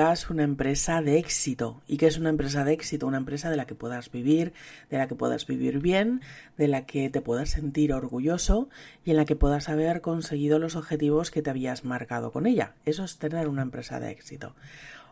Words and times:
Consigas 0.00 0.30
una 0.30 0.44
empresa 0.44 1.02
de 1.02 1.18
éxito. 1.18 1.82
¿Y 1.86 1.98
qué 1.98 2.06
es 2.06 2.16
una 2.16 2.30
empresa 2.30 2.64
de 2.64 2.72
éxito? 2.72 3.06
Una 3.06 3.18
empresa 3.18 3.50
de 3.50 3.58
la 3.58 3.66
que 3.66 3.74
puedas 3.74 4.10
vivir, 4.10 4.54
de 4.88 4.96
la 4.96 5.06
que 5.06 5.14
puedas 5.14 5.46
vivir 5.46 5.78
bien, 5.78 6.22
de 6.56 6.68
la 6.68 6.86
que 6.86 7.10
te 7.10 7.20
puedas 7.20 7.50
sentir 7.50 7.92
orgulloso 7.92 8.70
y 9.04 9.10
en 9.10 9.18
la 9.18 9.26
que 9.26 9.36
puedas 9.36 9.68
haber 9.68 10.00
conseguido 10.00 10.58
los 10.58 10.74
objetivos 10.74 11.30
que 11.30 11.42
te 11.42 11.50
habías 11.50 11.84
marcado 11.84 12.32
con 12.32 12.46
ella. 12.46 12.72
Eso 12.86 13.04
es 13.04 13.18
tener 13.18 13.46
una 13.46 13.60
empresa 13.60 14.00
de 14.00 14.10
éxito. 14.10 14.54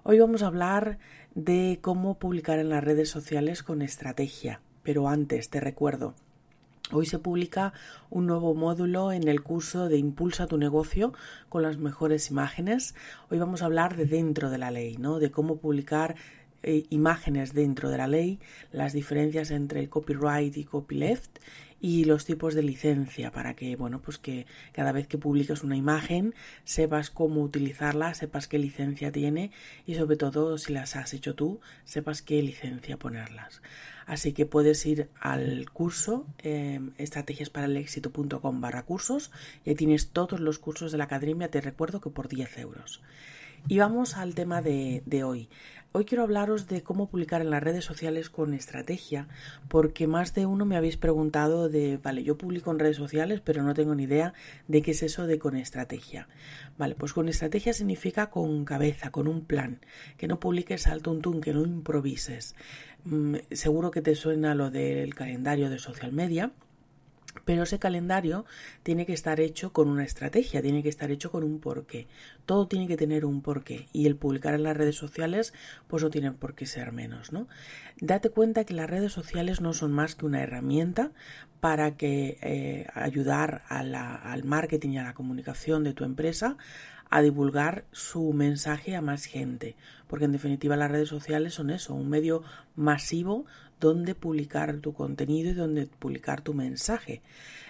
Hoy 0.05 0.21
vamos 0.21 0.43
a 0.43 0.47
hablar 0.47 0.99
de 1.35 1.81
cómo 1.83 2.19
publicar 2.19 2.59
en 2.59 2.71
las 2.71 2.83
redes 2.83 3.11
sociales 3.11 3.63
con 3.63 3.83
estrategia. 3.83 4.63
Pero 4.85 5.09
antes 5.09 5.51
te 5.51 5.61
recuerdo 5.61 6.15
Hoy 6.91 7.05
se 7.05 7.19
publica 7.19 7.75
un 8.09 8.27
nuevo 8.27 8.55
módulo 8.55 9.13
en 9.13 9.29
el 9.29 9.43
curso 9.43 9.91
de 9.91 9.99
Impulsa 9.99 10.47
tu 10.47 10.57
negocio 10.57 11.13
con 11.51 11.63
las 11.63 11.77
mejores 11.77 12.31
imágenes. 12.31 12.95
Hoy 13.29 13.39
vamos 13.39 13.61
a 13.61 13.67
hablar 13.67 13.95
de 13.95 14.07
dentro 14.07 14.49
de 14.49 14.57
la 14.57 14.71
ley, 14.71 14.97
¿no? 14.97 15.19
De 15.19 15.31
cómo 15.31 15.59
publicar 15.59 16.17
eh, 16.63 16.87
imágenes 16.89 17.53
dentro 17.53 17.91
de 17.91 17.99
la 17.99 18.07
ley, 18.07 18.41
las 18.73 18.95
diferencias 18.95 19.51
entre 19.51 19.81
el 19.81 19.91
copyright 19.91 20.57
y 20.57 20.65
copyleft 20.65 21.39
y 21.81 22.05
los 22.05 22.25
tipos 22.25 22.55
de 22.55 22.63
licencia 22.63 23.31
para 23.31 23.55
que, 23.55 23.77
bueno, 23.77 24.01
pues 24.01 24.19
que 24.19 24.47
cada 24.73 24.93
vez 24.93 25.07
que 25.07 25.19
publiques 25.19 25.63
una 25.63 25.77
imagen 25.77 26.35
sepas 26.65 27.11
cómo 27.11 27.43
utilizarla, 27.43 28.15
sepas 28.15 28.49
qué 28.49 28.59
licencia 28.59 29.13
tiene 29.13 29.51
y 29.87 29.95
sobre 29.95 30.17
todo 30.17 30.59
si 30.59 30.73
las 30.73 30.97
has 30.97 31.15
hecho 31.15 31.35
tú, 31.35 31.61
sepas 31.85 32.23
qué 32.23 32.43
licencia 32.43 32.97
ponerlas. 32.97 33.63
Así 34.07 34.33
que 34.33 34.47
puedes 34.47 34.85
ir 34.87 35.11
al 35.21 35.71
curso 35.71 36.27
eh, 36.39 36.81
estrategiasparalexito.com 36.97 38.61
barra 38.61 38.85
cursos 38.85 39.31
y 39.65 39.75
tienes 39.75 40.09
todos 40.11 40.41
los 40.41 40.59
cursos 40.59 40.93
de 40.93 40.99
la 40.99 41.05
academia, 41.05 41.51
te 41.51 41.61
recuerdo 41.61 42.01
que 42.01 42.11
por 42.11 42.29
10 42.29 42.59
euros. 42.59 43.03
Y 43.67 43.79
vamos 43.79 44.17
al 44.17 44.35
tema 44.35 44.63
de, 44.63 45.03
de 45.05 45.25
hoy. 45.25 45.49
Hoy 45.93 46.05
quiero 46.05 46.25
hablaros 46.25 46.69
de 46.69 46.83
cómo 46.83 47.09
publicar 47.09 47.41
en 47.41 47.49
las 47.49 47.63
redes 47.63 47.83
sociales 47.83 48.29
con 48.29 48.53
estrategia, 48.53 49.27
porque 49.69 50.07
más 50.07 50.35
de 50.35 50.45
uno 50.45 50.67
me 50.67 50.77
habéis 50.77 50.99
preguntado 50.99 51.71
de, 51.71 51.97
vale, 51.97 52.23
yo 52.23 52.37
publico 52.37 52.71
en 52.71 52.79
redes 52.79 52.99
sociales, 52.99 53.41
pero 53.43 53.63
no 53.63 53.73
tengo 53.73 53.95
ni 53.95 54.03
idea 54.03 54.35
de 54.67 54.83
qué 54.83 54.91
es 54.91 55.03
eso 55.03 55.27
de 55.27 55.39
con 55.39 55.57
estrategia. 55.57 56.29
Vale, 56.77 56.95
pues 56.95 57.15
con 57.15 57.31
estrategia 57.31 57.73
significa 57.73 58.29
con 58.29 58.67
cabeza, 58.67 59.11
con 59.11 59.29
un 59.29 59.47
plan, 59.47 59.81
que 60.19 60.29
no 60.29 60.39
publiques 60.39 60.87
al 60.89 61.01
tuntún, 61.01 61.41
que 61.41 61.55
no 61.55 61.65
improvises. 61.65 62.55
Mm, 63.05 63.37
seguro 63.51 63.91
que 63.91 64.03
te 64.03 64.15
suena 64.15 64.55
lo 64.55 64.71
del 64.71 65.15
calendario 65.15 65.71
de 65.71 65.79
social 65.79 66.13
media, 66.13 66.53
pero 67.45 67.63
ese 67.63 67.79
calendario 67.79 68.45
tiene 68.83 69.07
que 69.07 69.13
estar 69.13 69.41
hecho 69.41 69.73
con 69.73 69.89
una 69.89 70.05
estrategia, 70.05 70.63
tiene 70.63 70.83
que 70.83 70.89
estar 70.89 71.11
hecho 71.11 71.31
con 71.31 71.45
un 71.45 71.61
porqué. 71.61 72.09
Todo 72.47 72.69
tiene 72.69 72.87
que 72.89 72.97
tener 72.97 73.25
un 73.25 73.43
porqué. 73.43 73.89
Y 73.93 74.07
el 74.07 74.17
publicar 74.17 74.55
en 74.55 74.63
las 74.63 74.77
redes 74.77 74.97
sociales, 74.97 75.53
pues 75.87 76.03
no 76.03 76.11
tiene 76.11 76.33
por 76.33 76.55
qué 76.55 76.67
ser 76.67 76.93
menos, 76.93 77.33
¿no? 77.33 77.49
Date 78.01 78.31
cuenta 78.31 78.65
que 78.65 78.75
las 78.75 78.89
redes 78.89 79.13
sociales 79.13 79.61
no 79.61 79.73
son 79.73 79.93
más 79.93 80.15
que 80.15 80.27
una 80.27 80.43
herramienta 80.43 81.13
para 81.61 81.97
que 81.97 82.39
eh, 82.41 82.87
ayudar 82.95 83.63
al 83.69 84.45
marketing 84.45 84.91
y 84.91 84.99
a 84.99 85.05
la 85.05 85.15
comunicación 85.15 85.85
de 85.85 85.93
tu 85.93 86.05
empresa 86.05 86.57
a 87.11 87.23
divulgar 87.23 87.85
su 87.91 88.33
mensaje 88.33 88.95
a 88.95 89.01
más 89.01 89.25
gente. 89.25 89.77
Porque 90.07 90.27
en 90.27 90.33
definitiva 90.33 90.77
las 90.77 90.91
redes 90.91 91.09
sociales 91.09 91.55
son 91.55 91.71
eso, 91.71 91.95
un 91.95 92.09
medio 92.09 92.43
masivo 92.77 93.47
donde 93.81 94.15
publicar 94.15 94.77
tu 94.79 94.93
contenido 94.93 95.51
y 95.51 95.55
donde 95.55 95.87
publicar 95.87 96.41
tu 96.41 96.55
mensaje. 96.55 97.23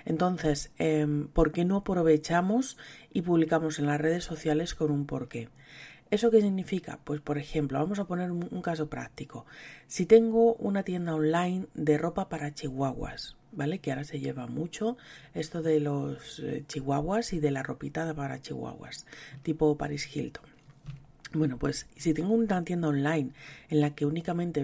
Entonces, 0.05 0.73
em, 0.79 1.29
¿por 1.29 1.53
qué 1.53 1.65
no 1.65 1.77
aprovechamos 1.77 2.77
y 3.13 3.23
publicamos 3.23 3.79
en 3.79 3.87
las 3.87 4.01
redes 4.01 4.25
sociales 4.25 4.75
con 4.75 4.91
un 4.91 5.07
porqué? 5.07 5.49
¿Eso 6.11 6.31
qué 6.31 6.41
significa? 6.41 6.99
Pues 7.05 7.21
por 7.21 7.37
ejemplo, 7.37 7.79
vamos 7.79 7.99
a 7.99 8.07
poner 8.07 8.31
un, 8.31 8.63
caso 8.63 8.89
práctico. 8.89 9.45
Si 9.87 10.07
tengo 10.07 10.55
una 10.55 10.83
tienda 10.83 11.15
online 11.15 11.67
de 11.75 11.99
ropa 11.99 12.31
para 12.31 12.55
chihuahuas, 12.55 13.37
¿vale? 13.53 13.81
Que 13.81 13.91
ahora 13.91 14.05
se 14.05 14.19
lleva 14.19 14.47
mucho 14.47 14.97
esto 15.35 15.61
de 15.61 15.81
los 15.81 16.41
eh, 16.41 16.65
chihuahuas 16.67 17.35
y 17.35 17.41
de 17.41 17.51
la 17.51 17.63
ropita 17.63 18.15
para 18.15 18.41
chihuahuas, 18.41 19.07
tipo 19.43 19.77
Paris 19.77 20.17
Hilton. 20.17 20.58
Bueno, 21.33 21.59
pues 21.59 21.87
si 21.97 22.15
tengo 22.15 22.34
una 22.34 22.65
tienda 22.65 22.89
online 22.89 23.31
en 23.69 23.81
la 23.81 23.94
que 23.94 24.06
únicamente 24.06 24.62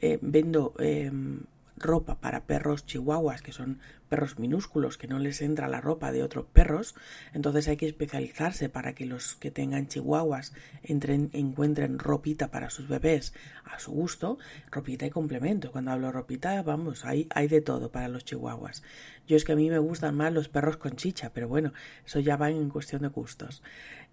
eh, 0.00 0.18
vendo 0.22 0.74
em, 0.78 1.40
ropa 1.76 2.16
para 2.16 2.44
perros 2.44 2.86
chihuahuas, 2.86 3.42
que 3.42 3.52
son 3.52 3.78
perros 4.08 4.38
minúsculos, 4.38 4.98
que 4.98 5.06
no 5.06 5.18
les 5.18 5.40
entra 5.42 5.68
la 5.68 5.80
ropa 5.80 6.12
de 6.12 6.22
otros 6.22 6.46
perros, 6.46 6.94
entonces 7.32 7.68
hay 7.68 7.76
que 7.76 7.86
especializarse 7.86 8.68
para 8.68 8.94
que 8.94 9.06
los 9.06 9.36
que 9.36 9.50
tengan 9.50 9.86
chihuahuas 9.86 10.52
entren, 10.82 11.30
encuentren 11.32 11.98
ropita 11.98 12.50
para 12.50 12.70
sus 12.70 12.88
bebés 12.88 13.34
a 13.64 13.78
su 13.78 13.92
gusto, 13.92 14.38
ropita 14.70 15.06
y 15.06 15.10
complemento. 15.10 15.70
Cuando 15.70 15.92
hablo 15.92 16.10
ropita, 16.10 16.62
vamos, 16.62 17.04
hay, 17.04 17.26
hay 17.30 17.48
de 17.48 17.60
todo 17.60 17.90
para 17.92 18.08
los 18.08 18.24
chihuahuas. 18.24 18.82
Yo 19.26 19.36
es 19.36 19.44
que 19.44 19.52
a 19.52 19.56
mí 19.56 19.68
me 19.68 19.78
gustan 19.78 20.14
más 20.16 20.32
los 20.32 20.48
perros 20.48 20.78
con 20.78 20.96
chicha, 20.96 21.30
pero 21.34 21.48
bueno, 21.48 21.74
eso 22.06 22.18
ya 22.18 22.36
va 22.36 22.50
en 22.50 22.70
cuestión 22.70 23.02
de 23.02 23.08
gustos. 23.08 23.62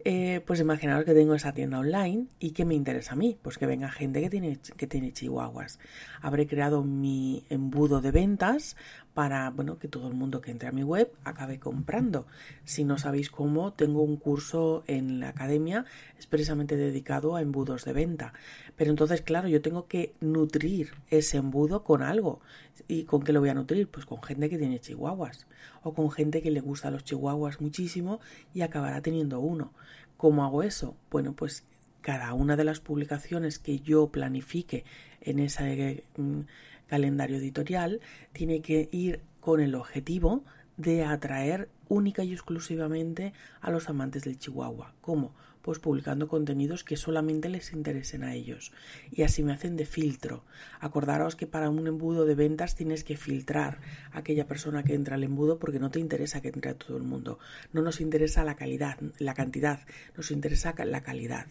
Eh, 0.03 0.41
pues 0.45 0.59
imaginaos 0.59 1.05
que 1.05 1.13
tengo 1.13 1.34
esa 1.34 1.53
tienda 1.53 1.79
online 1.79 2.28
y 2.38 2.51
que 2.51 2.66
me 2.66 2.75
interesa 2.75 3.13
a 3.13 3.16
mí, 3.16 3.39
pues 3.41 3.57
que 3.57 3.66
venga 3.66 3.89
gente 3.89 4.22
que 4.22 4.29
tiene, 4.29 4.59
que 4.75 4.88
tiene 4.88 5.13
chihuahuas. 5.13 5.79
Habré 6.22 6.47
creado 6.47 6.84
mi 6.84 7.45
embudo 7.50 8.01
de 8.01 8.11
ventas 8.11 8.75
para 9.16 9.50
bueno, 9.50 9.80
que 9.80 9.88
todo 9.88 10.09
el 10.09 10.14
mundo 10.14 10.42
que 10.42 10.52
entre 10.52 10.68
a 10.68 10.74
mi 10.74 10.84
web 10.84 11.09
acabe 11.24 11.58
comprando. 11.58 12.28
Si 12.66 12.84
no 12.84 12.97
sabéis 12.97 13.32
cómo, 13.32 13.72
tengo 13.72 14.03
un 14.03 14.17
curso 14.17 14.84
en 14.88 15.22
la 15.22 15.29
academia 15.29 15.85
expresamente 16.17 16.76
dedicado 16.76 17.38
a 17.38 17.41
embudos 17.41 17.85
de 17.85 17.94
venta. 17.94 18.34
Pero 18.76 18.91
entonces, 18.91 19.22
claro, 19.22 19.47
yo 19.47 19.62
tengo 19.62 19.88
que 19.88 20.14
nutrir 20.20 20.91
ese 21.09 21.38
embudo 21.38 21.85
con 21.85 22.03
algo. 22.03 22.41
¿Y 22.90 23.06
con 23.06 23.23
qué 23.23 23.32
lo 23.32 23.40
voy 23.40 23.50
a 23.50 23.53
nutrir? 23.53 23.88
Pues 23.88 24.06
con 24.06 24.22
gente 24.22 24.50
que 24.50 24.58
tiene 24.58 24.82
chihuahuas 24.82 25.47
o 25.82 25.94
con 25.94 26.11
gente 26.11 26.41
que 26.41 26.52
le 26.52 26.59
gusta 26.59 26.91
los 26.91 27.06
chihuahuas 27.06 27.61
muchísimo 27.61 28.20
y 28.53 28.64
acabará 28.64 29.02
teniendo 29.02 29.40
uno. 29.40 29.72
¿Cómo 30.18 30.44
hago 30.44 30.61
eso? 30.61 30.97
Bueno, 31.09 31.32
pues 31.34 31.64
cada 32.02 32.34
una 32.34 32.58
de 32.58 32.66
las 32.66 32.82
publicaciones 32.82 33.59
que 33.59 33.79
yo 33.79 34.09
planifique 34.09 34.84
en 35.22 35.40
ese 35.40 36.03
mm, 36.18 36.41
calendario 36.87 37.37
editorial 37.37 38.02
tiene 38.34 38.61
que 38.61 38.90
ir 38.91 39.22
con 39.40 39.59
el 39.59 39.76
objetivo 39.76 40.43
de 40.78 41.03
atraer 41.03 41.70
única 41.87 42.23
y 42.23 42.34
exclusivamente 42.34 43.34
a 43.61 43.72
los 43.72 43.90
amantes 43.90 44.23
del 44.23 44.37
Chihuahua. 44.37 44.93
¿Cómo? 45.02 45.34
pues 45.66 45.79
publicando 45.79 46.28
contenidos 46.28 46.84
que 46.84 46.96
solamente 46.96 47.49
les 47.49 47.73
interesen 47.73 48.23
a 48.23 48.35
ellos. 48.35 48.72
Y 49.11 49.23
así 49.23 49.41
me 49.41 49.52
hacen 49.52 49.76
de 49.78 49.87
filtro. 49.87 50.43
Acordaros 50.79 51.35
que 51.35 51.47
para 51.47 51.72
un 51.72 51.87
embudo 51.87 52.26
de 52.26 52.35
ventas 52.35 52.76
tienes 52.76 53.03
que 53.03 53.17
filtrar 53.17 53.79
a 54.11 54.20
aquella 54.20 54.46
persona 54.46 54.84
que 54.84 54.93
entra 54.93 55.16
al 55.16 55.23
embudo 55.23 55.58
porque 55.58 55.79
no 55.79 55.90
te 55.90 55.99
interesa 55.99 56.40
que 56.40 56.49
entre 56.49 56.70
a 56.70 56.78
todo 56.78 56.97
el 56.97 57.03
mundo. 57.03 57.40
No 57.73 57.82
nos 57.82 57.99
interesa 57.99 58.43
la 58.43 58.55
calidad, 58.55 58.99
la 59.17 59.34
cantidad, 59.34 59.79
nos 60.16 60.29
interesa 60.29 60.76
la 60.85 61.02
calidad. 61.02 61.47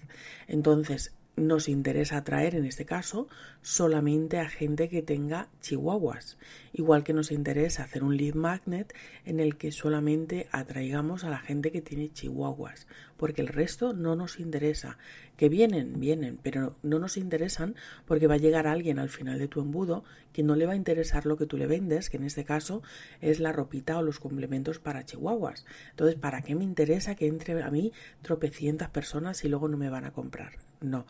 Entonces, 0.47 1.13
nos 1.37 1.69
interesa 1.69 2.19
atraer, 2.19 2.55
en 2.55 2.65
este 2.65 2.85
caso, 2.85 3.29
solamente 3.63 4.39
a 4.39 4.49
gente 4.49 4.89
que 4.89 5.03
tenga 5.03 5.49
chihuahuas. 5.61 6.39
Igual 6.73 7.03
que 7.05 7.13
nos 7.13 7.33
interesa 7.33 7.85
hacer 7.85 8.05
un 8.05 8.17
lead 8.17 8.35
magnet 8.35 8.95
en 9.25 9.41
el 9.41 9.57
que 9.57 9.73
solamente 9.73 10.49
atraigamos 10.53 11.25
a 11.25 11.31
la 11.31 11.39
gente 11.39 11.73
que 11.73 11.83
tiene 11.83 12.13
chihuahuas, 12.13 12.87
porque 13.17 13.43
el 13.43 13.49
resto 13.49 13.93
no 13.93 14.17
nos 14.17 14.39
interesa. 14.39 14.99
Que 15.37 15.49
vienen, 15.49 15.99
vienen, 15.99 16.39
pero 16.43 16.77
no 16.83 16.99
nos 16.99 17.17
interesan 17.17 17.75
porque 18.07 18.27
va 18.27 18.35
a 18.35 18.39
llegar 18.39 18.67
alguien 18.67 18.99
al 18.99 19.09
final 19.09 19.39
de 19.39 19.49
tu 19.49 19.61
embudo 19.61 20.05
que 20.33 20.43
no 20.43 20.55
le 20.55 20.67
va 20.67 20.73
a 20.73 20.77
interesar 20.77 21.27
lo 21.27 21.37
que 21.37 21.47
tú 21.47 21.57
le 21.57 21.67
vendes, 21.67 22.11
que 22.11 22.17
en 22.17 22.25
este 22.25 22.45
caso 22.45 22.83
es 23.21 23.41
la 23.41 23.53
ropita 23.53 23.99
o 23.99 24.03
los 24.03 24.21
complementos 24.21 24.79
para 24.79 25.05
chihuahuas. 25.05 25.65
Entonces, 25.91 26.17
¿para 26.17 26.43
qué 26.43 26.55
me 26.55 26.65
interesa 26.65 27.15
que 27.15 27.27
entre 27.27 27.63
a 27.63 27.71
mí 27.71 27.93
tropecientas 28.23 28.91
personas 28.91 29.45
y 29.45 29.49
luego 29.49 29.69
no 29.69 29.77
me 29.77 29.91
van 29.91 30.05
a 30.05 30.13
comprar? 30.13 30.53
No. 30.81 31.07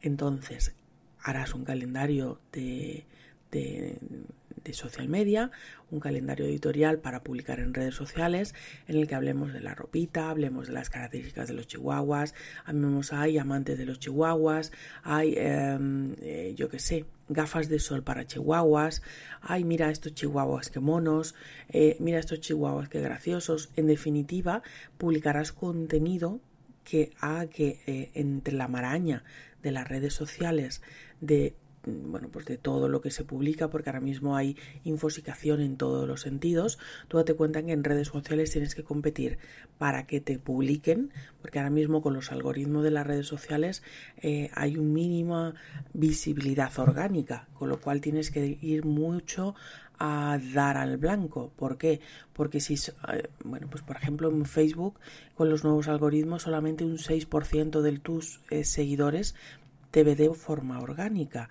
Entonces, 0.00 0.74
harás 1.20 1.54
un 1.54 1.64
calendario 1.64 2.40
de, 2.52 3.04
de, 3.50 3.98
social 4.72 5.08
media, 5.08 5.50
un 5.90 6.00
calendario 6.00 6.46
editorial 6.46 6.98
para 6.98 7.22
publicar 7.22 7.60
en 7.60 7.74
redes 7.74 7.94
sociales 7.94 8.54
en 8.88 8.96
el 8.96 9.06
que 9.06 9.14
hablemos 9.14 9.52
de 9.52 9.60
la 9.60 9.74
ropita, 9.74 10.30
hablemos 10.30 10.66
de 10.66 10.72
las 10.72 10.90
características 10.90 11.48
de 11.48 11.54
los 11.54 11.66
chihuahuas, 11.66 12.34
hablemos, 12.64 13.12
hay 13.12 13.38
amantes 13.38 13.78
de 13.78 13.86
los 13.86 13.98
chihuahuas, 13.98 14.72
hay, 15.02 15.34
em, 15.36 16.14
eh, 16.20 16.54
yo 16.56 16.68
qué 16.68 16.78
sé, 16.78 17.04
gafas 17.28 17.68
de 17.68 17.78
sol 17.78 18.02
para 18.02 18.26
chihuahuas, 18.26 19.02
ay, 19.40 19.64
mira 19.64 19.90
estos 19.90 20.14
chihuahuas 20.14 20.70
que 20.70 20.80
monos, 20.80 21.34
eh, 21.68 21.96
mira 22.00 22.18
estos 22.18 22.40
chihuahuas 22.40 22.88
que 22.88 23.00
graciosos. 23.00 23.70
En 23.76 23.86
definitiva, 23.86 24.62
publicarás 24.98 25.52
contenido 25.52 26.40
que 26.84 27.12
haga 27.18 27.46
que 27.48 27.80
eh, 27.86 28.10
entre 28.14 28.54
la 28.54 28.68
maraña 28.68 29.24
de 29.62 29.72
las 29.72 29.88
redes 29.88 30.14
sociales, 30.14 30.82
de 31.20 31.54
bueno, 31.86 32.28
pues 32.30 32.46
de 32.46 32.58
todo 32.58 32.88
lo 32.88 33.00
que 33.00 33.10
se 33.10 33.24
publica, 33.24 33.68
porque 33.68 33.90
ahora 33.90 34.00
mismo 34.00 34.36
hay 34.36 34.56
infosicación 34.84 35.60
en 35.60 35.76
todos 35.76 36.06
los 36.06 36.20
sentidos. 36.20 36.78
Tú 37.08 37.16
date 37.16 37.34
cuenta 37.34 37.62
que 37.62 37.72
en 37.72 37.84
redes 37.84 38.08
sociales 38.08 38.50
tienes 38.50 38.74
que 38.74 38.82
competir 38.82 39.38
para 39.78 40.06
que 40.06 40.20
te 40.20 40.38
publiquen, 40.38 41.12
porque 41.40 41.58
ahora 41.58 41.70
mismo 41.70 42.02
con 42.02 42.14
los 42.14 42.32
algoritmos 42.32 42.82
de 42.82 42.90
las 42.90 43.06
redes 43.06 43.26
sociales 43.26 43.82
eh, 44.18 44.50
hay 44.54 44.76
un 44.76 44.92
mínima 44.92 45.54
visibilidad 45.92 46.76
orgánica, 46.78 47.48
con 47.54 47.68
lo 47.68 47.80
cual 47.80 48.00
tienes 48.00 48.30
que 48.30 48.58
ir 48.60 48.84
mucho 48.84 49.54
a 49.98 50.38
dar 50.52 50.76
al 50.76 50.98
blanco. 50.98 51.52
¿Por 51.56 51.78
qué? 51.78 52.00
Porque 52.32 52.60
si, 52.60 52.74
eh, 52.74 53.28
bueno, 53.44 53.68
pues 53.70 53.82
por 53.82 53.96
ejemplo 53.96 54.30
en 54.30 54.44
Facebook 54.44 54.98
con 55.34 55.48
los 55.48 55.64
nuevos 55.64 55.88
algoritmos 55.88 56.42
solamente 56.42 56.84
un 56.84 56.98
6% 56.98 57.80
de 57.80 57.98
tus 57.98 58.40
eh, 58.50 58.64
seguidores 58.64 59.34
te 59.96 60.04
ve 60.04 60.14
de 60.14 60.28
forma 60.34 60.78
orgánica. 60.78 61.48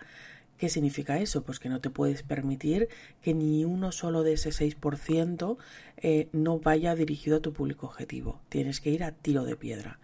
¿Qué 0.59 0.69
significa 0.69 1.17
eso? 1.17 1.43
Pues 1.43 1.57
que 1.57 1.67
no 1.67 1.81
te 1.81 1.89
puedes 1.89 2.21
permitir 2.21 2.89
que 3.23 3.33
ni 3.33 3.65
uno 3.65 3.91
solo 3.91 4.21
de 4.21 4.33
ese 4.33 4.51
6% 4.51 5.57
eh, 5.97 6.29
no 6.31 6.59
vaya 6.59 6.93
dirigido 6.93 7.37
a 7.37 7.39
tu 7.39 7.53
público 7.53 7.87
objetivo. 7.87 8.39
Tienes 8.49 8.81
que 8.81 8.91
ir 8.91 9.03
a 9.03 9.13
tiro 9.13 9.45
de 9.45 9.55
piedra. 9.55 9.97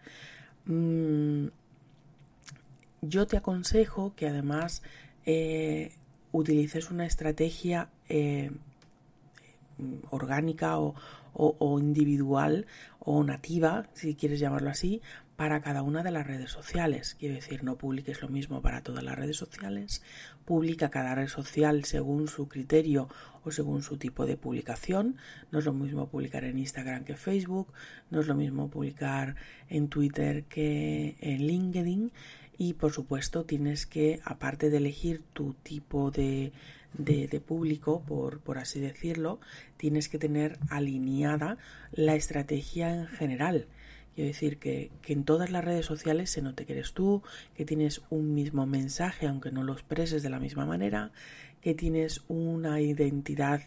Mm, 0.65 1.49
yo 3.03 3.27
te 3.27 3.37
aconsejo 3.37 4.15
que 4.15 4.27
además 4.27 4.81
utilices 6.31 6.89
una 6.89 7.05
estrategia 7.05 7.89
eh, 8.09 8.49
orgánica 10.09 10.79
o, 10.79 10.95
individual 11.79 12.65
o 12.99 13.23
nativa, 13.23 13.85
si 13.93 14.15
quieres 14.15 14.39
llamarlo 14.39 14.71
así, 14.71 14.99
para 15.41 15.63
cada 15.63 15.81
una 15.81 16.03
de 16.03 16.11
las 16.11 16.27
redes 16.27 16.51
sociales. 16.51 17.15
Quiero 17.17 17.33
decir, 17.33 17.63
no 17.63 17.75
publiques 17.75 18.21
lo 18.21 18.29
mismo 18.29 18.61
para 18.61 18.83
todas 18.83 19.03
las 19.03 19.15
redes 19.15 19.37
sociales, 19.37 20.03
publica 20.45 20.91
cada 20.91 21.15
red 21.15 21.29
social 21.29 21.83
según 21.83 22.27
su 22.27 22.47
criterio 22.47 23.09
o 23.43 23.49
según 23.49 23.81
su 23.81 23.97
tipo 23.97 24.27
de 24.27 24.37
publicación. 24.37 25.15
No 25.51 25.57
es 25.57 25.65
lo 25.65 25.73
mismo 25.73 26.07
publicar 26.09 26.43
en 26.43 26.59
Instagram 26.59 27.05
que 27.05 27.15
Facebook, 27.15 27.73
no 28.11 28.19
es 28.19 28.27
lo 28.27 28.35
mismo 28.35 28.69
publicar 28.69 29.35
en 29.67 29.87
Twitter 29.87 30.43
que 30.43 31.15
en 31.21 31.47
LinkedIn 31.47 32.11
y 32.59 32.73
por 32.75 32.91
supuesto 32.91 33.43
tienes 33.43 33.87
que, 33.87 34.19
aparte 34.23 34.69
de 34.69 34.77
elegir 34.77 35.23
tu 35.33 35.55
tipo 35.55 36.11
de, 36.11 36.51
de, 36.93 37.41
público, 37.41 38.03
por, 38.03 38.41
por, 38.41 38.59
así 38.59 38.79
decirlo, 38.79 39.39
tienes 39.77 40.07
que 40.07 40.19
tener 40.19 40.59
alineada 40.69 41.57
la 41.93 42.13
estrategia 42.13 42.93
en 42.93 43.07
general. 43.07 43.65
Quiero 44.15 44.27
decir 44.27 44.57
que, 44.57 44.91
que, 45.01 45.13
en 45.13 45.23
todas 45.23 45.51
las 45.51 45.63
redes 45.63 45.85
sociales 45.85 46.29
se 46.29 46.41
note 46.41 46.65
que 46.65 46.73
eres 46.73 46.93
tú, 46.93 47.23
que 47.55 47.65
tienes 47.65 48.01
un 48.09 48.33
mismo 48.33 48.65
mensaje, 48.65 49.27
aunque 49.27 49.51
no 49.51 49.63
lo 49.63 49.73
expreses 49.73 50.21
de 50.21 50.29
la 50.29 50.39
misma 50.39 50.65
manera, 50.65 51.11
que 51.61 51.73
tienes 51.73 52.21
una 52.27 52.81
identidad 52.81 53.61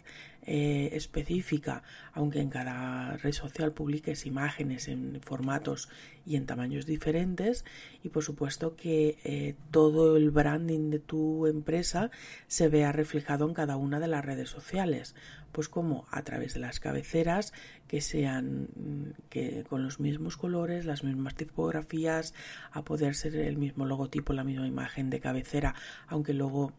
eh, 0.46 0.90
específica, 0.92 1.82
aunque 2.12 2.40
en 2.40 2.50
cada 2.50 3.16
red 3.16 3.32
social 3.32 3.72
publiques 3.72 4.26
imágenes 4.26 4.88
en 4.88 5.18
formatos 5.22 5.88
y 6.26 6.36
en 6.36 6.44
tamaños 6.44 6.84
diferentes 6.84 7.64
y 8.02 8.10
por 8.10 8.24
supuesto 8.24 8.76
que 8.76 9.16
eh, 9.24 9.54
todo 9.70 10.18
el 10.18 10.30
branding 10.30 10.90
de 10.90 10.98
tu 10.98 11.46
empresa 11.46 12.10
se 12.46 12.68
vea 12.68 12.92
reflejado 12.92 13.48
en 13.48 13.54
cada 13.54 13.78
una 13.78 14.00
de 14.00 14.08
las 14.08 14.22
redes 14.22 14.50
sociales. 14.50 15.14
Pues 15.50 15.70
como 15.70 16.04
a 16.10 16.22
través 16.24 16.52
de 16.52 16.60
las 16.60 16.78
cabeceras 16.78 17.54
que 17.88 18.02
sean 18.02 18.68
mm, 18.76 19.28
que 19.30 19.64
con 19.66 19.82
los 19.82 19.98
mismos 19.98 20.36
colores, 20.36 20.84
las 20.84 21.04
mismas 21.04 21.36
tipografías, 21.36 22.34
a 22.70 22.82
poder 22.82 23.14
ser 23.14 23.34
el 23.36 23.56
mismo 23.56 23.86
logotipo, 23.86 24.34
la 24.34 24.44
misma 24.44 24.66
imagen 24.66 25.08
de 25.08 25.20
cabecera, 25.20 25.74
aunque 26.06 26.34
luego 26.34 26.74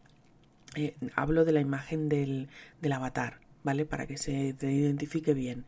eh, 0.74 0.96
hablo 1.14 1.44
de 1.44 1.52
la 1.52 1.60
imagen 1.60 2.08
del, 2.08 2.48
del 2.80 2.92
avatar, 2.92 3.40
¿vale? 3.62 3.84
Para 3.84 4.06
que 4.06 4.16
se 4.16 4.52
te 4.54 4.72
identifique 4.72 5.34
bien. 5.34 5.64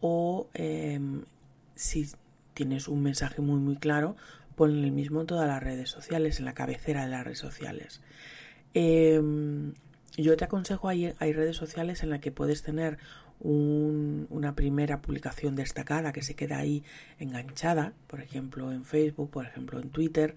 O 0.00 0.48
em, 0.54 1.24
si 1.74 2.08
tienes 2.54 2.88
un 2.88 3.02
mensaje 3.02 3.42
muy 3.42 3.60
muy 3.60 3.76
claro, 3.76 4.16
pon 4.56 4.70
el 4.70 4.92
mismo 4.92 5.20
en 5.20 5.26
todas 5.26 5.48
las 5.48 5.62
redes 5.62 5.90
sociales, 5.90 6.38
en 6.38 6.44
la 6.44 6.54
cabecera 6.54 7.04
de 7.04 7.10
las 7.10 7.24
redes 7.24 7.38
sociales. 7.38 8.00
Em, 8.74 9.74
yo 10.16 10.36
te 10.36 10.44
aconsejo, 10.44 10.88
hay, 10.88 11.14
hay 11.18 11.32
redes 11.32 11.56
sociales 11.56 12.02
en 12.02 12.10
las 12.10 12.20
que 12.20 12.32
puedes 12.32 12.62
tener 12.62 12.98
una 13.40 14.54
primera 14.56 15.00
publicación 15.00 15.54
destacada 15.54 16.12
que 16.12 16.22
se 16.22 16.34
queda 16.34 16.58
ahí 16.58 16.82
enganchada, 17.20 17.92
por 18.08 18.20
ejemplo 18.20 18.72
en 18.72 18.84
Facebook, 18.84 19.30
por 19.30 19.46
ejemplo 19.46 19.80
en 19.80 19.90
Twitter. 19.90 20.34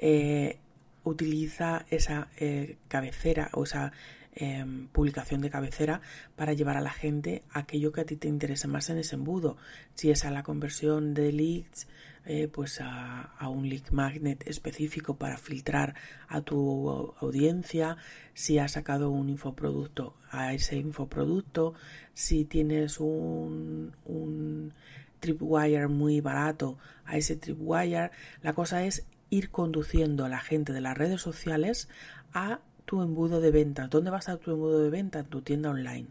Eh, 0.00 0.58
utiliza 1.04 1.86
esa 1.90 2.28
eh, 2.38 2.76
cabecera 2.88 3.50
o 3.52 3.64
esa 3.64 3.92
Em, 4.34 4.88
publicación 4.88 5.42
de 5.42 5.50
cabecera 5.50 6.00
para 6.36 6.54
llevar 6.54 6.78
a 6.78 6.80
la 6.80 6.90
gente 6.90 7.42
aquello 7.50 7.92
que 7.92 8.00
a 8.00 8.06
ti 8.06 8.16
te 8.16 8.28
interesa 8.28 8.66
más 8.66 8.88
en 8.88 8.96
ese 8.96 9.16
embudo. 9.16 9.58
Si 9.94 10.10
es 10.10 10.24
a 10.24 10.30
la 10.30 10.42
conversión 10.42 11.12
de 11.12 11.32
leads, 11.32 11.86
eh, 12.24 12.48
pues 12.48 12.80
a, 12.80 13.34
un 13.50 13.68
lead 13.68 13.90
magnet 13.90 14.42
específico 14.48 15.18
para 15.18 15.36
filtrar 15.36 15.94
a 16.28 16.40
tu 16.40 17.14
audiencia, 17.20 17.98
si 18.32 18.58
has 18.58 18.72
sacado 18.72 19.10
un 19.10 19.28
infoproducto 19.28 20.16
a 20.30 20.54
ese 20.54 20.76
infoproducto, 20.76 21.74
si 22.14 22.46
tienes 22.46 23.00
un, 23.00 23.94
un 24.06 24.72
tripwire 25.20 25.88
muy 25.88 26.22
barato 26.22 26.78
a 27.04 27.18
ese 27.18 27.36
tripwire, 27.36 28.10
la 28.42 28.54
cosa 28.54 28.82
es 28.86 29.04
ir 29.32 29.50
conduciendo 29.50 30.26
a 30.26 30.28
la 30.28 30.40
gente 30.40 30.74
de 30.74 30.82
las 30.82 30.96
redes 30.96 31.22
sociales 31.22 31.88
a 32.34 32.60
tu 32.84 33.00
embudo 33.00 33.40
de 33.40 33.50
venta. 33.50 33.88
¿Dónde 33.88 34.10
va 34.10 34.18
a 34.18 34.20
estar 34.20 34.36
tu 34.36 34.50
embudo 34.50 34.82
de 34.82 34.90
venta? 34.90 35.20
En 35.20 35.26
tu 35.26 35.40
tienda 35.40 35.70
online. 35.70 36.08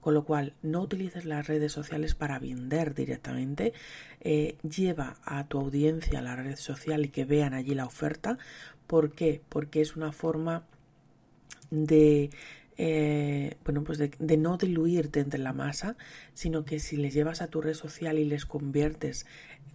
Con 0.00 0.14
lo 0.14 0.24
cual, 0.24 0.52
no 0.62 0.82
utilices 0.82 1.24
las 1.26 1.46
redes 1.46 1.70
sociales 1.70 2.16
para 2.16 2.40
vender 2.40 2.92
directamente. 2.94 3.72
Eh, 4.20 4.56
lleva 4.68 5.16
a 5.24 5.46
tu 5.46 5.60
audiencia 5.60 6.18
a 6.18 6.22
la 6.22 6.34
red 6.34 6.56
social 6.56 7.04
y 7.04 7.08
que 7.08 7.24
vean 7.24 7.54
allí 7.54 7.72
la 7.72 7.86
oferta. 7.86 8.36
¿Por 8.88 9.12
qué? 9.12 9.42
Porque 9.48 9.80
es 9.80 9.94
una 9.94 10.10
forma 10.10 10.64
de 11.70 12.30
eh, 12.78 13.56
bueno, 13.64 13.84
pues 13.84 13.98
de, 13.98 14.10
de, 14.18 14.36
no 14.36 14.58
diluirte 14.58 15.20
entre 15.20 15.38
la 15.38 15.52
masa, 15.52 15.96
sino 16.34 16.64
que 16.64 16.78
si 16.78 16.96
les 16.96 17.14
llevas 17.14 17.40
a 17.40 17.48
tu 17.48 17.60
red 17.60 17.74
social 17.74 18.18
y 18.18 18.24
les 18.24 18.44
conviertes 18.44 19.26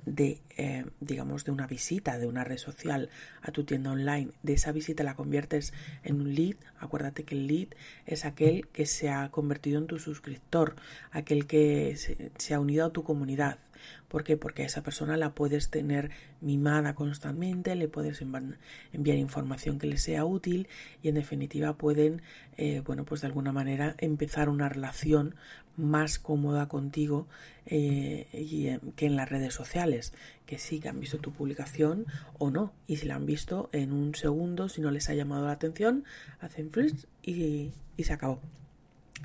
de, 0.05 0.41
eh, 0.57 0.85
digamos, 0.99 1.45
de 1.45 1.51
una 1.51 1.67
visita 1.67 2.17
de 2.17 2.25
una 2.25 2.43
red 2.43 2.57
social 2.57 3.09
a 3.41 3.51
tu 3.51 3.63
tienda 3.63 3.91
online, 3.91 4.31
de 4.43 4.53
esa 4.53 4.71
visita 4.71 5.03
la 5.03 5.15
conviertes 5.15 5.73
en 6.03 6.21
un 6.21 6.33
lead, 6.33 6.55
acuérdate 6.79 7.23
que 7.23 7.35
el 7.35 7.47
lead 7.47 7.67
es 8.05 8.25
aquel 8.25 8.67
que 8.69 8.85
se 8.85 9.09
ha 9.09 9.29
convertido 9.29 9.79
en 9.79 9.87
tu 9.87 9.99
suscriptor, 9.99 10.75
aquel 11.11 11.45
que 11.45 11.95
se, 12.37 12.53
ha 12.53 12.59
unido 12.59 12.85
a 12.85 12.91
tu 12.91 13.03
comunidad. 13.03 13.59
¿Por 14.07 14.23
qué? 14.23 14.37
Porque 14.37 14.63
a 14.63 14.65
esa 14.65 14.83
persona 14.83 15.17
la 15.17 15.33
puedes 15.33 15.69
tener 15.69 16.11
mimada 16.41 16.95
constantemente, 16.95 17.75
le 17.75 17.87
puedes 17.87 18.21
enviar 18.21 19.17
información 19.17 19.79
que 19.79 19.87
le 19.87 19.97
sea 19.97 20.25
útil 20.25 20.67
y 21.01 21.09
en 21.09 21.15
definitiva 21.15 21.73
pueden, 21.77 22.21
eh, 22.57 22.81
bueno, 22.85 23.05
pues 23.05 23.21
de 23.21 23.27
alguna 23.27 23.51
manera 23.51 23.95
empezar 23.99 24.49
una 24.49 24.69
relación 24.69 25.35
más 25.77 26.19
cómoda 26.19 26.67
contigo 26.67 27.27
eh, 27.65 28.27
eh, 28.33 28.79
que 28.95 29.05
en 29.05 29.15
las 29.15 29.29
redes 29.29 29.53
sociales, 29.53 30.13
que 30.45 30.59
sí 30.59 30.79
que 30.79 30.89
han 30.89 30.99
visto 30.99 31.19
tu 31.19 31.31
publicación 31.31 32.05
o 32.37 32.51
no, 32.51 32.73
y 32.87 32.97
si 32.97 33.07
la 33.07 33.15
han 33.15 33.25
visto 33.25 33.69
en 33.71 33.93
un 33.93 34.15
segundo, 34.15 34.69
si 34.69 34.81
no 34.81 34.91
les 34.91 35.09
ha 35.09 35.13
llamado 35.13 35.45
la 35.45 35.53
atención, 35.53 36.03
hacen 36.39 36.71
flips 36.71 37.07
y, 37.23 37.71
y 37.97 38.03
se 38.03 38.13
acabó 38.13 38.41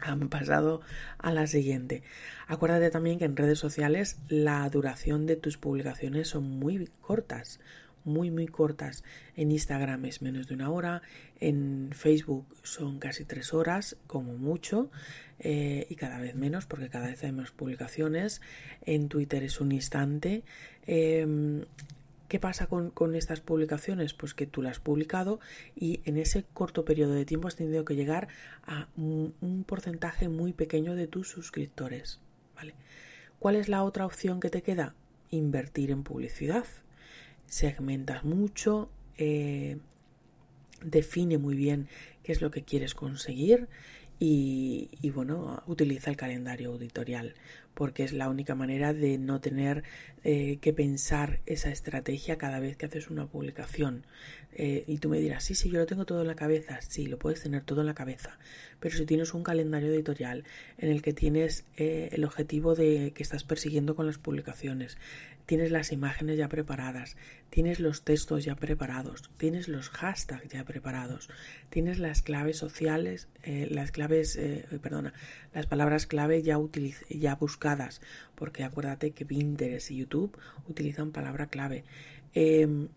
han 0.01 0.29
pasado 0.29 0.81
a 1.19 1.33
la 1.33 1.47
siguiente. 1.47 2.03
Acuérdate 2.47 2.91
también 2.91 3.19
que 3.19 3.25
en 3.25 3.37
redes 3.37 3.59
sociales 3.59 4.19
la 4.29 4.69
duración 4.71 5.27
de 5.27 5.37
tus 5.37 5.59
publicaciones 5.59 6.29
son 6.29 6.45
muy 6.45 6.89
cortas, 7.01 7.61
muy 8.05 8.31
muy 8.31 8.47
cortas. 8.47 9.05
En 9.35 9.51
Instagram 9.51 10.05
es 10.05 10.23
menos 10.23 10.47
de 10.47 10.55
una 10.55 10.71
hora, 10.71 11.03
en 11.41 11.91
Facebook 11.93 12.47
son 12.63 12.99
casi 12.99 13.25
tres 13.25 13.53
horas 13.53 13.97
como 14.07 14.35
mucho 14.35 14.91
eh, 15.39 15.87
y 15.91 15.97
cada 15.97 16.19
vez 16.21 16.35
menos 16.35 16.67
porque 16.67 16.89
cada 16.89 17.09
vez 17.09 17.23
hay 17.25 17.33
más 17.33 17.51
publicaciones. 17.51 18.41
En 18.83 19.09
Twitter 19.09 19.43
es 19.43 19.61
un 19.61 19.73
instante. 19.73 20.45
Em, 20.87 21.65
¿Qué 22.29 22.41
pasa 22.41 22.67
con, 22.67 23.15
estas 23.15 23.41
publicaciones? 23.41 24.15
Pues 24.15 24.35
que 24.35 24.47
tú 24.47 24.63
las 24.63 24.73
has 24.73 24.81
publicado 24.81 25.39
y 25.75 26.01
en 26.05 26.17
ese 26.17 26.45
corto 26.53 26.85
periodo 26.85 27.13
de 27.13 27.25
tiempo 27.25 27.49
has 27.49 27.57
tenido 27.57 27.85
que 27.85 27.95
llegar 27.95 28.29
a 28.65 28.89
un, 28.97 29.65
porcentaje 29.67 30.29
muy 30.29 30.53
pequeño 30.53 30.95
de 30.95 31.07
tus 31.07 31.29
suscriptores. 31.29 32.21
¿Cuál 33.39 33.57
es 33.57 33.69
la 33.69 33.85
otra 33.85 34.07
opción 34.07 34.41
que 34.41 34.51
te 34.51 34.63
queda? 34.63 34.95
Invertir 35.31 35.91
en 35.91 36.03
publicidad 36.03 36.65
segmentas 37.47 38.25
mucho, 38.25 38.91
eh, 39.17 39.79
define 40.83 41.39
muy 41.39 41.57
bien 41.57 41.89
qué 42.23 42.33
es 42.33 42.41
lo 42.41 42.51
que 42.51 42.63
quieres 42.63 42.95
conseguir 42.95 43.69
y, 44.19 44.89
y, 45.01 45.11
bueno, 45.11 45.63
utiliza 45.67 46.11
el 46.11 46.17
calendario 46.17 46.73
auditorial 46.73 47.35
porque 47.77 48.05
es 48.05 48.15
la 48.15 48.31
única 48.31 48.55
manera 48.55 48.95
de 48.95 49.19
no 49.19 49.39
tener 49.43 49.85
eh, 50.25 50.57
que 50.63 50.73
pensar 50.73 51.41
esa 51.45 51.71
estrategia 51.71 52.39
cada 52.39 52.59
vez 52.59 52.79
que 52.79 52.87
haces 52.87 53.11
una 53.11 53.27
publicación. 53.27 54.07
Eh, 54.55 54.85
y 54.87 54.97
tú 54.97 55.11
me 55.11 55.21
dirás, 55.21 55.45
sí, 55.45 55.55
sí, 55.55 55.69
yo 55.69 55.81
lo 55.81 55.87
tengo 55.87 56.07
todo 56.07 56.23
en 56.23 56.27
la 56.27 56.37
cabeza. 56.37 56.81
Sí, 56.81 57.07
lo 57.07 57.19
puedes 57.19 57.43
tener 57.43 57.65
todo 57.65 57.83
en 57.83 57.87
la 57.87 57.95
cabeza. 57.95 58.39
Pero 58.81 58.97
si 58.97 59.05
tienes 59.05 59.35
un 59.35 59.43
calendario 59.43 59.93
editorial 59.93 60.45
en 60.79 60.89
el 60.91 61.03
que 61.03 61.13
tienes 61.13 61.67
el 61.77 62.25
objetivo 62.25 62.75
de 62.75 63.13
que 63.15 63.23
estás 63.23 63.45
persiguiendo 63.45 63.95
con 63.95 64.07
las 64.07 64.17
publicaciones, 64.17 64.97
tienes 65.47 65.71
las 65.71 65.93
imágenes 65.93 66.37
ya 66.37 66.49
preparadas, 66.49 67.17
tienes 67.51 67.79
los 67.81 68.03
textos 68.03 68.45
ya 68.45 68.57
preparados, 68.57 69.31
tienes 69.39 69.69
los 69.69 69.89
hashtags 69.91 70.49
ya 70.49 70.65
preparados, 70.65 71.31
tienes 71.71 71.99
las 71.99 72.23
claves 72.23 72.59
sociales, 72.59 73.29
eh, 73.45 73.69
las 73.71 73.93
claves, 73.93 74.37
eh, 74.37 74.67
perdona, 74.83 75.15
las 75.55 75.67
palabras 75.67 76.07
clave 76.07 76.43
ya, 76.43 76.59
ya 77.09 77.37
buscadas, 77.37 77.66
porque 78.35 78.65
acuérdate 78.65 79.11
que 79.11 79.27
Pinterest 79.27 79.91
y 79.91 79.97
YouTube 79.97 80.37
utilizan 80.69 81.13
palabra 81.13 81.47
clave. 81.47 81.85
Em, 82.35 82.89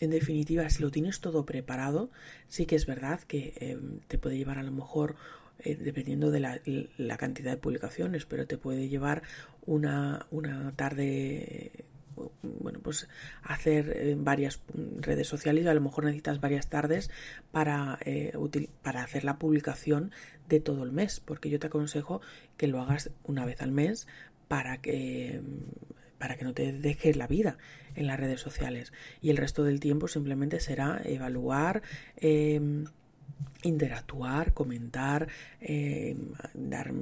en 0.00 0.10
definitiva, 0.10 0.68
si 0.70 0.82
lo 0.82 0.90
tienes 0.90 1.20
todo 1.20 1.44
preparado, 1.44 2.10
sí 2.48 2.66
que 2.66 2.76
es 2.76 2.86
verdad 2.86 3.20
que 3.22 3.54
em, 3.60 4.00
te 4.08 4.18
puede 4.18 4.36
llevar 4.36 4.58
a 4.58 4.62
lo 4.62 4.72
mejor 4.72 5.16
eh, 5.60 5.76
dependiendo 5.76 6.30
de 6.30 6.40
la, 6.40 6.60
la, 6.96 7.16
cantidad 7.16 7.50
de 7.50 7.56
publicaciones, 7.56 8.26
pero 8.26 8.46
te 8.46 8.58
puede 8.58 8.88
llevar 8.88 9.22
una, 9.66 10.26
una 10.30 10.72
tarde 10.76 11.84
bueno, 12.42 12.80
pues 12.82 13.08
hacer 13.42 14.16
varias 14.16 14.60
redes 14.98 15.28
sociales 15.28 15.64
y 15.64 15.68
a 15.68 15.74
lo 15.74 15.80
mejor 15.80 16.04
necesitas 16.04 16.40
varias 16.40 16.68
tardes 16.68 17.10
para, 17.50 17.98
eh, 18.04 18.32
para 18.82 19.02
hacer 19.02 19.24
la 19.24 19.38
publicación 19.38 20.12
de 20.48 20.60
todo 20.60 20.84
el 20.84 20.92
mes, 20.92 21.20
porque 21.20 21.50
yo 21.50 21.58
te 21.58 21.66
aconsejo 21.66 22.20
que 22.56 22.68
lo 22.68 22.80
hagas 22.80 23.10
una 23.24 23.44
vez 23.44 23.60
al 23.60 23.72
mes 23.72 24.06
para 24.48 24.78
que 24.78 25.42
para 26.18 26.36
que 26.36 26.44
no 26.44 26.52
te 26.52 26.72
dejes 26.72 27.16
la 27.16 27.28
vida 27.28 27.58
en 27.94 28.08
las 28.08 28.18
redes 28.18 28.40
sociales. 28.40 28.92
Y 29.20 29.30
el 29.30 29.36
resto 29.36 29.62
del 29.62 29.78
tiempo 29.78 30.08
simplemente 30.08 30.58
será 30.58 31.00
evaluar 31.04 31.82
eh, 32.16 32.60
interactuar, 33.62 34.54
comentar, 34.54 35.28
eh, 35.60 36.16
dar, 36.54 36.92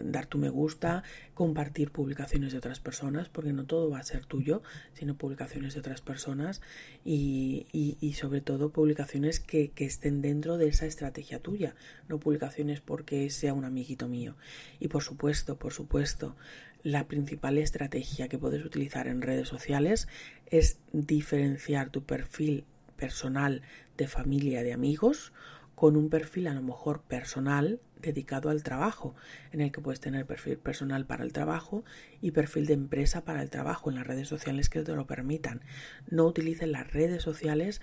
dar, 0.00 0.26
tu 0.26 0.38
me 0.38 0.48
gusta, 0.48 1.02
compartir 1.34 1.90
publicaciones 1.90 2.52
de 2.52 2.58
otras 2.58 2.78
personas, 2.78 3.28
porque 3.28 3.52
no 3.52 3.64
todo 3.64 3.90
va 3.90 3.98
a 3.98 4.04
ser 4.04 4.24
tuyo, 4.24 4.62
sino 4.92 5.16
publicaciones 5.16 5.74
de 5.74 5.80
otras 5.80 6.00
personas 6.00 6.62
y, 7.04 7.66
y, 7.72 8.12
sobre 8.12 8.40
todo 8.40 8.70
publicaciones 8.70 9.40
que, 9.40 9.70
que, 9.70 9.84
estén 9.84 10.22
dentro 10.22 10.58
de 10.58 10.68
esa 10.68 10.86
estrategia 10.86 11.40
tuya, 11.40 11.74
no 12.08 12.20
publicaciones 12.20 12.80
porque 12.80 13.28
sea 13.30 13.52
un 13.52 13.64
amiguito 13.64 14.06
mío. 14.06 14.36
Y 14.78 14.88
por 14.88 15.02
supuesto, 15.02 15.56
por 15.56 15.72
supuesto, 15.72 16.36
la 16.84 17.08
principal 17.08 17.58
estrategia 17.58 18.28
que 18.28 18.38
puedes 18.38 18.64
utilizar 18.64 19.08
en 19.08 19.22
redes 19.22 19.48
sociales 19.48 20.06
es 20.46 20.78
diferenciar 20.92 21.90
tu 21.90 22.04
perfil 22.04 22.64
personal 22.96 23.62
de 23.96 24.08
familia, 24.08 24.62
de 24.62 24.72
amigos, 24.72 25.32
con 25.76 25.96
un 25.96 26.08
perfil 26.08 26.48
a 26.48 26.54
lo 26.54 26.62
mejor 26.62 27.02
personal 27.02 27.80
dedicado 28.00 28.50
al 28.50 28.62
trabajo, 28.62 29.14
en 29.52 29.60
el 29.60 29.70
que 29.70 29.80
puedes 29.80 30.00
tener 30.00 30.26
perfil 30.26 30.58
personal 30.58 31.06
para 31.06 31.22
el 31.22 31.32
trabajo 31.32 31.84
y 32.20 32.32
perfil 32.32 32.66
de 32.66 32.74
empresa 32.74 33.24
para 33.24 33.42
el 33.42 33.50
trabajo 33.50 33.90
en 33.90 33.96
las 33.96 34.06
redes 34.06 34.26
sociales 34.26 34.68
que 34.68 34.82
te 34.82 34.94
lo 34.94 35.06
permitan. 35.06 35.60
No 36.08 36.24
utilices 36.24 36.68
las 36.68 36.90
redes 36.92 37.22
sociales 37.22 37.80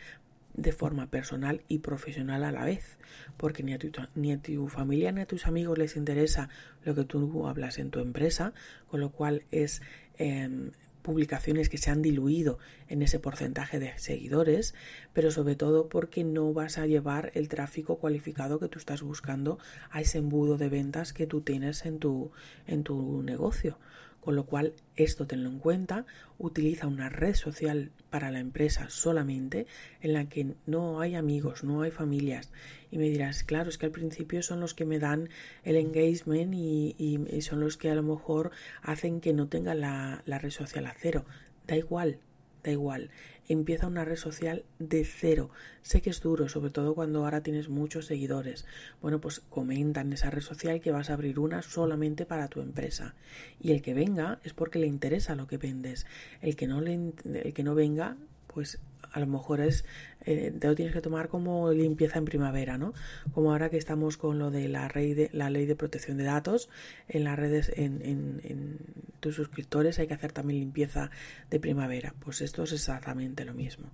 de 0.55 0.71
forma 0.71 1.07
personal 1.07 1.61
y 1.67 1.79
profesional 1.79 2.43
a 2.43 2.51
la 2.51 2.65
vez, 2.65 2.97
porque 3.37 3.63
ni 3.63 3.73
a 3.73 3.79
tu, 3.79 3.91
ni 4.15 4.31
a 4.31 4.41
tu 4.41 4.67
familia 4.69 5.11
ni 5.11 5.21
a 5.21 5.25
tus 5.25 5.47
amigos 5.47 5.77
les 5.77 5.95
interesa 5.95 6.49
lo 6.83 6.95
que 6.95 7.03
tú 7.03 7.47
hablas 7.47 7.77
en 7.77 7.91
tu 7.91 7.99
empresa, 7.99 8.53
con 8.87 9.01
lo 9.01 9.11
cual 9.11 9.43
es 9.51 9.81
em, 10.17 10.71
publicaciones 11.03 11.69
que 11.69 11.77
se 11.77 11.91
han 11.91 12.01
diluido 12.01 12.57
en 12.87 13.03
ese 13.03 13.19
porcentaje 13.19 13.79
de 13.79 13.97
seguidores, 13.99 14.73
pero 15.13 15.29
sobre 15.29 15.55
todo 15.55 15.89
porque 15.89 16.23
no 16.23 16.53
vas 16.53 16.79
a 16.79 16.87
llevar 16.87 17.31
el 17.35 17.49
tráfico 17.49 17.99
cualificado 17.99 18.59
que 18.59 18.69
tú 18.69 18.79
estás 18.79 19.03
buscando 19.03 19.59
a 19.91 20.01
ese 20.01 20.17
embudo 20.17 20.57
de 20.57 20.69
ventas 20.69 21.13
que 21.13 21.27
tú 21.27 21.41
tienes 21.41 21.85
en 21.85 21.99
tu, 21.99 22.31
en 22.65 22.83
tu 22.83 23.21
negocio. 23.21 23.77
Con 24.23 24.37
lo 24.37 24.45
cual, 24.45 24.73
esto 24.95 25.27
tenlo 25.27 25.49
en 25.49 25.59
cuenta, 25.59 26.05
utiliza 26.37 26.87
una 26.87 27.09
red 27.09 27.35
social 27.35 27.91
para 28.09 28.31
la 28.31 28.39
empresa 28.39 28.89
solamente 28.89 29.67
en 29.99 30.13
la 30.13 30.29
que 30.29 30.55
no 30.65 31.01
hay 31.01 31.15
amigos, 31.15 31.65
no 31.65 31.81
hay 31.81 31.91
familias. 31.91 32.49
Y 32.89 32.99
me 32.99 33.09
dirás, 33.09 33.43
claro, 33.43 33.67
es 33.67 33.77
que 33.77 33.85
al 33.85 33.91
principio 33.91 34.41
son 34.41 34.61
los 34.61 34.73
que 34.73 34.85
me 34.85 34.97
dan 34.97 35.27
el 35.65 35.75
engagement 35.75 36.53
y, 36.55 37.41
son 37.41 37.59
los 37.59 37.75
que 37.75 37.89
a 37.89 37.95
lo 37.95 38.03
mejor 38.03 38.51
hacen 38.81 39.19
que 39.19 39.33
no 39.33 39.49
tenga 39.49 39.75
la, 39.75 40.23
la 40.25 40.39
red 40.39 40.51
social 40.51 40.85
a 40.85 40.95
cero. 40.97 41.25
Da 41.67 41.75
igual, 41.75 42.19
da 42.63 42.71
igual 42.71 43.09
empieza 43.47 43.87
una 43.87 44.05
red 44.05 44.15
social 44.15 44.63
de 44.79 45.05
cero. 45.05 45.49
Sé 45.81 46.01
que 46.01 46.09
es 46.09 46.21
duro, 46.21 46.49
sobre 46.49 46.71
todo 46.71 46.95
cuando 46.95 47.23
ahora 47.23 47.41
tienes 47.41 47.69
muchos 47.69 48.05
seguidores. 48.05 48.65
Bueno, 49.01 49.19
pues 49.19 49.41
comenta 49.49 50.01
en 50.01 50.13
esa 50.13 50.29
red 50.29 50.41
social 50.41 50.81
que 50.81 50.91
vas 50.91 51.09
a 51.09 51.13
abrir 51.13 51.39
una 51.39 51.61
solamente 51.61 52.25
para 52.25 52.47
tu 52.47 52.61
empresa. 52.61 53.15
Y 53.59 53.71
el 53.71 53.81
que 53.81 53.93
venga 53.93 54.39
es 54.43 54.53
porque 54.53 54.79
le 54.79 54.87
interesa 54.87 55.35
lo 55.35 55.47
que 55.47 55.57
vendes. 55.57 56.05
El 56.41 56.55
que 56.55 56.67
no, 56.67 56.81
el 56.81 57.53
que 57.53 57.63
no 57.63 57.75
venga, 57.75 58.17
pues 58.47 58.79
a 59.13 59.19
lo 59.19 59.27
mejor 59.27 59.61
es, 59.61 59.85
eh, 60.25 60.51
te 60.59 60.67
lo 60.67 60.75
tienes 60.75 60.93
que 60.93 61.01
tomar 61.01 61.29
como 61.29 61.71
limpieza 61.71 62.17
en 62.17 62.25
primavera, 62.25 62.77
¿no? 62.77 62.93
Como 63.31 63.51
ahora 63.51 63.69
que 63.69 63.77
estamos 63.77 64.17
con 64.17 64.39
lo 64.39 64.49
de 64.51 64.67
la, 64.67 64.89
ley 64.93 65.13
de, 65.13 65.29
la 65.31 65.49
ley 65.49 65.65
de 65.65 65.75
protección 65.75 66.17
de 66.17 66.23
datos 66.23 66.69
en 67.07 67.23
las 67.23 67.37
redes, 67.37 67.71
en, 67.75 68.79
tus 69.19 69.35
suscriptores 69.35 69.99
hay 69.99 70.07
que 70.07 70.15
hacer 70.15 70.31
también 70.31 70.59
limpieza 70.59 71.11
de 71.49 71.59
primavera. 71.59 72.13
Pues 72.19 72.41
esto 72.41 72.63
es 72.63 72.73
exactamente 72.73 73.45
lo 73.45 73.53
mismo. 73.53 73.91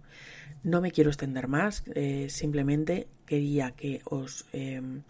No 0.63 0.81
me 0.81 0.91
quiero 0.91 1.09
extender 1.09 1.47
más, 1.47 1.83
eh, 1.93 2.27
simplemente 2.29 3.07
quería 3.25 3.71
que 3.71 4.01
os... 4.05 4.45
Em, 4.53 5.03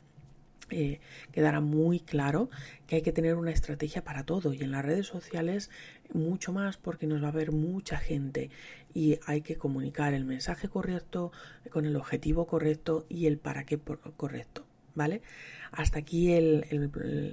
eh, 0.71 0.99
quedará 1.31 1.61
muy 1.61 1.99
claro 1.99 2.49
que 2.85 2.97
hay 2.97 3.01
que 3.01 3.11
tener 3.11 3.35
una 3.35 3.49
estrategia 3.49 4.03
para 4.03 4.23
todo 4.23 4.53
y 4.53 4.61
en 4.61 4.69
las 4.69 4.85
redes 4.85 5.07
sociales 5.07 5.71
mucho 6.13 6.53
más 6.53 6.77
porque 6.77 7.07
nos 7.07 7.23
va 7.23 7.29
a 7.29 7.31
ver 7.31 7.51
mucha 7.51 7.97
gente 7.97 8.51
y 8.93 9.19
hay 9.25 9.41
que 9.41 9.58
comunicar 9.58 10.13
el 10.13 10.25
mensaje 10.25 10.67
correcto 10.67 11.31
con 11.69 11.86
el 11.86 11.96
objetivo 11.96 12.48
correcto 12.48 13.05
y 13.10 13.27
el 13.27 13.38
para 13.38 13.65
qué 13.65 13.79
correcto. 14.17 14.65
¿Vale? 14.96 15.22
Hasta 15.72 16.00
aquí 16.00 16.34
el, 16.34 16.65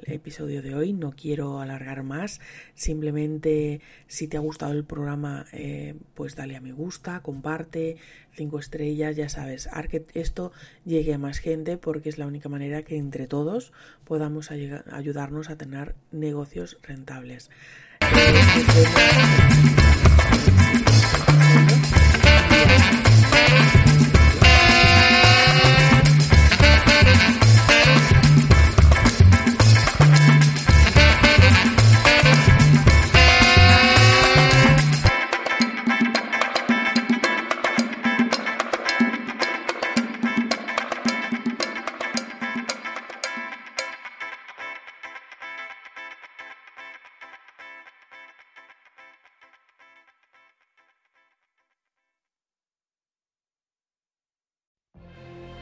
episodio 0.07 0.63
de 0.63 0.75
hoy. 0.75 0.93
No 0.93 1.13
quiero 1.13 1.61
alargar 1.61 2.03
más. 2.03 2.41
Simplemente, 2.75 3.81
si 4.07 4.29
te 4.29 4.37
ha 4.37 4.41
gustado 4.41 4.73
el 4.73 4.85
programa, 4.85 5.47
eh, 5.53 5.95
pues 6.15 6.37
dale 6.37 6.55
a 6.55 6.61
me 6.61 6.73
gusta, 6.73 7.23
comparte, 7.23 7.97
cinco 8.33 8.59
estrellas, 8.59 9.17
ya 9.17 9.29
sabes, 9.29 9.69
haz 9.73 9.89
que 9.89 10.05
esto 10.15 10.53
llegue 10.85 11.15
a 11.15 11.19
más 11.19 11.39
gente 11.39 11.79
porque 11.79 12.09
es 12.09 12.19
la 12.19 12.27
única 12.27 12.49
manera 12.49 12.83
que 12.83 12.97
entre 12.99 13.27
todos 13.27 13.73
podamos 14.05 14.51
ayudarnos 14.51 15.51
a 15.51 15.57
tener 15.57 15.95
negocios 16.13 16.79
rentables. 16.83 17.51